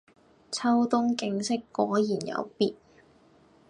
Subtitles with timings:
[0.51, 2.73] 秋冬景色果然有別